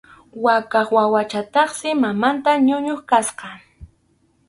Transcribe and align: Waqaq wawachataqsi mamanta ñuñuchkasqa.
Waqaq 0.43 0.87
wawachataqsi 0.97 1.89
mamanta 2.01 2.51
ñuñuchkasqa. 2.65 3.49